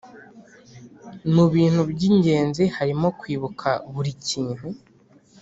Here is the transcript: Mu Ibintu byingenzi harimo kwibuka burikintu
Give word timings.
Mu 1.33 1.43
Ibintu 1.51 1.81
byingenzi 1.91 2.63
harimo 2.75 3.07
kwibuka 3.19 3.69
burikintu 3.93 4.65